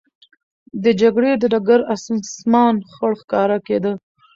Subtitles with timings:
[0.83, 3.93] د جګړې د ډګر آسمان خړ ښکاره کېده.